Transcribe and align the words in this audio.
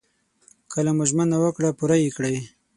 کله 0.73 0.91
مو 0.97 1.03
ژمنه 1.09 1.37
وکړه 1.39 1.69
پوره 1.77 1.97
يې 2.03 2.09
کړئ. 2.15 2.35